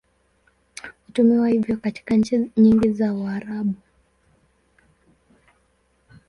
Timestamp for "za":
2.91-3.13